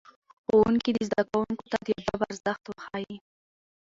ښوونکي 0.43 0.91
دي 0.95 1.03
زدهکوونکو 1.09 1.65
ته 1.71 1.77
د 1.85 1.87
ادب 1.99 2.19
ارزښت 2.29 2.63
وښيي. 2.67 3.15